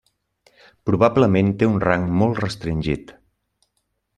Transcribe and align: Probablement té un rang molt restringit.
Probablement 0.89 1.53
té 1.59 1.69
un 1.73 1.77
rang 1.85 2.09
molt 2.23 2.41
restringit. 2.45 3.15